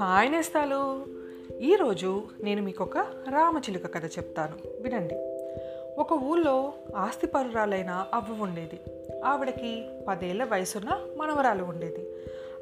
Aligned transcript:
Hi 0.00 0.32
నేస్తాలు. 0.32 1.04
ఈరోజు 1.60 2.22
నేను 2.42 2.62
మీకు 2.62 2.84
ఒక 2.84 2.98
రామచిలుక 3.30 3.94
కథ 3.94 4.04
చెప్తాను. 4.04 4.82
వినండి. 4.82 5.14
ఒక 5.98 6.12
ఊళ్ళో 6.12 6.72
ఆస్తిపరురాలైన 6.96 8.06
అవ్వ 8.14 8.42
ఉండేది. 8.42 8.78
ఆవిడకి 9.24 9.88
పదేళ్ళ 10.08 10.44
వయసున్న 10.44 11.06
మనవరాలు 11.16 11.64
ఉండేది. 11.64 12.08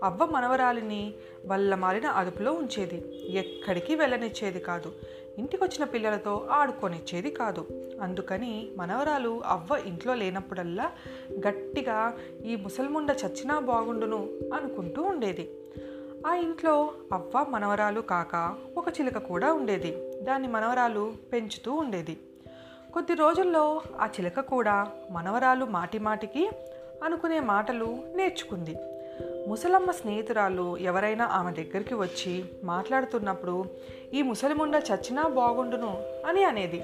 అవ్వ 0.05 0.25
మనవరాలిని 0.25 1.15
వల్ల 1.47 1.75
మారిన 1.75 2.07
అదుపులో 2.07 2.53
ఉంచేది. 2.53 3.27
ఎక్కడికి 3.37 3.95
వెళ్ళనిచ్చేది 3.95 4.61
కాదు. 4.61 4.93
ఇంటికొచ్చిన 5.39 5.85
పిల్లలతో 5.85 6.49
ఆడుకొనిచ్చేది 6.51 7.31
కాదు. 7.31 7.67
అందుకని 8.03 8.71
మనవరాలు 8.77 9.43
అవ్వ 9.47 9.81
ఇంట్లో 9.87 10.15
లేనప్పుడల్లా 10.15 10.91
గట్టిగా 11.33 12.19
ఈ 12.45 12.57
ముసల్ముండ 12.57 13.17
చచ్చినా 13.27 13.59
బాగుండును 13.59 14.29
అనుకుంటూ 14.55 15.03
ఉండేది. 15.03 15.51
ఆ 16.27 16.35
ఇంట్లో 16.35 16.93
అవ్వ 17.13 17.47
మనవరాలు 17.49 18.01
కాక 18.01 18.57
ఒక 18.77 18.89
చిలుక 18.89 19.19
కూడా 19.19 19.53
ఉండేది. 19.53 20.21
దాన్ని 20.23 20.49
మనవరాలు 20.49 21.15
పెంచుతూ 21.33 21.73
ఉండేది. 21.73 22.19
కొద్ది 22.93 23.15
రోజుల్లో 23.15 23.83
ఆ 24.01 24.07
చిలుక 24.07 24.41
కూడా 24.41 24.93
మనవరాలు 25.11 25.65
మాటి 25.65 25.99
మాటికి 25.99 26.51
అనుకునే 27.05 27.41
మాటలు 27.41 27.99
నేర్చుకుంది. 28.17 28.77
ముసలమ్మ 29.49 29.91
స్నేహితురాలు 29.91 30.77
ఎవరైనా 30.77 31.25
ఆమె 31.25 31.53
దగ్గరికి 31.53 31.95
వచ్చి 31.95 32.45
మాట్లాడుతున్నప్పుడు 32.65 33.65
ఈ 34.15 34.23
ముసలిముండ 34.23 34.83
చచ్చినా 34.93 35.23
బాగుండును 35.23 36.03
అని 36.27 36.45
అనేది. 36.45 36.83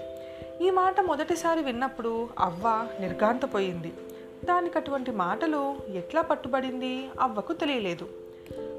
ఈ 0.62 0.70
మాట 0.70 1.00
మొదటిసారి 1.00 1.62
విన్నప్పుడు 1.62 2.28
అవ్వ 2.38 2.88
నిర్గాంతపోయింది 3.00 3.92
దానికి 4.44 4.78
అటువంటి 4.78 5.10
మాటలు 5.10 5.76
ఎట్లా 5.92 6.20
పట్టుబడింది 6.20 7.10
అవ్వకు 7.20 7.52
తెలియలేదు. 7.52 8.08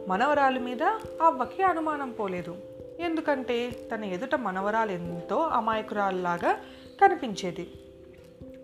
మనవరాలు 0.07 0.59
మీద 0.59 0.83
అవ్వకి 1.21 1.63
అనుమానం 1.63 2.11
పోలేదు. 2.11 2.57
ఎందుకంటే 2.99 3.71
తన 3.93 4.03
ఎదుట 4.03 4.35
మనవరాలు 4.35 4.91
ఎంతో 4.91 5.37
అమాయకురాల్లాగా 5.37 6.55
కనిపించేది. 7.01 7.71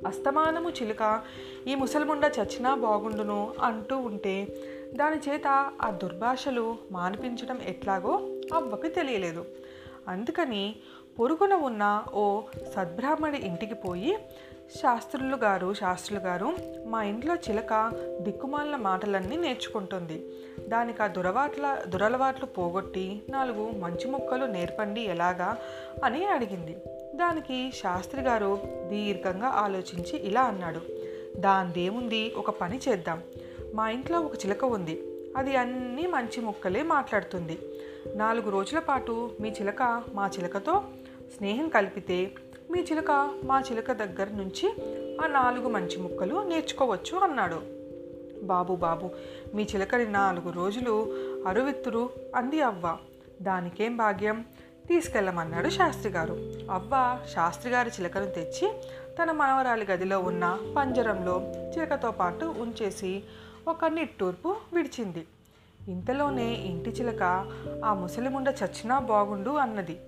అస్తమానము 0.06 0.70
చిలుక 0.70 1.22
ఈ 1.68 1.76
ముసలిముండ 1.76 2.32
చచ్చినా 2.40 2.76
బాగుండును 2.76 3.54
అంటూ 3.62 3.98
ఉంటే 3.98 4.48
దాని 4.94 5.16
చేత 5.16 5.72
ఆ 5.82 5.92
దుర్భాషలు 5.92 6.78
మానిపించడం 6.92 7.62
ఎట్లాగో 7.62 8.40
అవ్వకి 8.54 8.90
తెలియలేదు. 8.90 9.46
అందుకని 10.08 10.76
పొరుగున 11.20 11.54
ఉన్న 11.54 12.04
ఓ 12.14 12.42
సద్బ్రాహ్మడి 12.76 13.38
ఇంటికి 13.38 13.74
పోయి 13.74 14.18
శాస్త్రులు 14.76 15.36
గారు 15.36 15.74
శాస్త్రులు 15.74 16.20
గారు 16.20 16.54
మా 16.86 17.04
ఇంట్లో 17.04 17.36
చిలక 17.36 17.92
దిక్కుమాలిన 18.22 18.76
మాటలన్నీ 18.76 19.38
నేర్చుకుంటుంది. 19.38 20.30
దానికి 20.68 21.04
ఆ 21.04 21.08
దురవాట్ల 21.08 21.82
దురలవాట్లు 21.88 22.46
పోగొట్టి 22.46 23.22
నాలుగు 23.30 23.72
మంచి 23.72 24.12
మొక్కలు 24.12 24.46
నేర్పండి 24.46 25.02
ఎలాగా 25.02 25.58
అని 26.04 26.26
అడిగింది. 26.26 26.78
దానికి 27.18 27.72
శాస్త్రి 27.72 28.22
గారు 28.22 28.60
దీర్ఘంగా 28.90 29.48
ఆలోచించి 29.48 30.20
ఇలా 30.20 30.42
అన్నాడు. 30.42 30.82
దాందేముంది 31.38 32.34
ఒక 32.34 32.50
పని 32.50 32.80
చేద్దాం. 32.90 33.22
మా 33.74 33.90
ఇంట్లో 33.90 34.20
ఒక 34.20 34.36
చిలక 34.36 34.66
ఉంది. 34.66 35.02
అది 35.38 35.56
అన్నీ 35.56 36.06
మంచి 36.06 36.42
ముక్కలే 36.42 36.84
మాట్లాడుతుంది. 36.84 37.60
నాలుగు 38.16 38.50
రోజుల 38.50 38.80
పాటు 38.80 39.32
మీ 39.42 39.50
చిలక 39.50 40.04
మా 40.14 40.28
చిలకతో 40.28 40.84
స్నేహం 41.38 41.70
కలిపితే 41.70 42.32
మీ 42.72 42.80
చిలక 42.80 43.12
మా 43.44 43.64
చిలక 43.72 43.92
దగ్గర 43.92 44.28
నుంచి 44.30 44.74
ఆ 45.22 45.28
నాలుగు 45.28 45.70
మంచి 45.70 45.98
ముక్కలు 45.98 46.44
నేర్చుకోవచ్చు 46.48 47.18
అన్నాడు. 47.18 47.62
బాబు 48.44 48.76
బాబు 48.76 49.10
మీ 49.56 49.64
చిలకని 49.64 50.06
నాలుగు 50.06 50.50
రోజులు 50.50 51.14
అరువిత్తురు 51.48 52.10
అంది 52.36 52.62
అవ్వ. 52.62 52.98
దానికేం 53.42 53.98
భాగ్యం? 53.98 54.46
తీసుకెళ్ళమన్నాడు 54.88 55.70
శాస్త్రి 55.70 56.12
గారు. 56.12 56.34
అవ్వ 56.72 57.20
శాస్త్రి 57.34 57.72
గారి 57.72 57.90
చిలకను 57.90 58.32
తెచ్చి 58.32 58.74
తన 59.22 59.32
మనవరాలి 59.32 59.86
గదిలో 59.86 60.20
ఉన్న 60.20 60.60
పంజరంలో 60.78 61.42
చిలకతో 61.56 62.12
పాటు 62.12 62.56
ఉంచేసి 62.58 63.24
ఒక 63.68 63.86
నిట్టూర్పు 63.86 64.56
విడిచింది. 64.74 65.26
ఇంతలోనే 65.88 66.54
ఇంటి 66.54 66.90
చిలక 66.90 67.24
ఆ 67.86 67.94
ముసలిముండ 67.94 68.48
చచ్చినా 68.48 69.00
బాగుండు 69.00 69.50
అన్నది. 69.50 70.00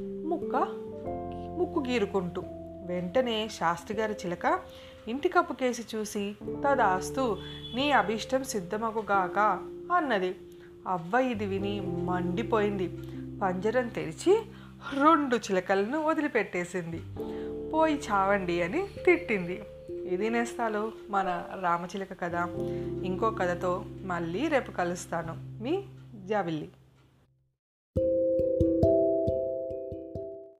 ముక్క 0.00 0.56
ముక్కు 1.58 1.80
గీరుకుంటూ 1.88 2.42
వెంటనే 2.86 3.48
శాస్త్రి 3.48 3.96
గారి 3.96 4.12
చిలక 4.12 4.60
ఇంటి 5.08 5.28
కప్పు 5.28 5.52
కేసి 5.52 5.96
చూసి 5.96 6.36
తదాస్తు 6.64 7.38
నీ 7.74 7.90
అభీష్టం 7.90 8.44
సిద్ధమగుగాక 8.44 9.38
అన్నది. 9.96 10.36
అవ్వ 10.88 11.18
ఇది 11.18 11.46
విని 11.46 11.80
మండిపోయింది. 11.80 12.98
పంజరం 13.42 13.88
తెరిచి 13.88 14.42
రెండు 15.00 15.36
చిలకలను 15.36 16.04
వదిలిపెట్టేసింది. 16.04 17.02
పోయి 17.70 17.94
చావండి 17.94 18.62
అని 18.62 18.86
తిట్టింది. 19.04 19.62
ఇది 19.90 20.30
నేస్తాలు? 20.30 20.92
మన 21.10 21.44
రామచిలక 21.60 22.20
కథ. 22.20 22.34
ఇంకో 23.04 23.30
కథతో 23.30 23.84
మళ్ళీ 24.02 24.48
రేపు 24.48 24.70
కలుస్తాను. 24.70 25.62
మీ 25.62 25.82
జాబిల్లి 26.26 26.68